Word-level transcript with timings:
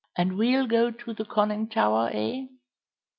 "And 0.17 0.35
we'll 0.35 0.65
go 0.65 0.89
to 0.89 1.13
the 1.13 1.25
conning 1.25 1.67
tower, 1.67 2.09
eh?" 2.11 2.47